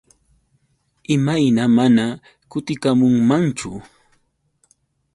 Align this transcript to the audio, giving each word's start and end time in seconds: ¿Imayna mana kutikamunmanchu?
¿Imayna 1.15 1.63
mana 1.77 2.05
kutikamunmanchu? 2.51 3.71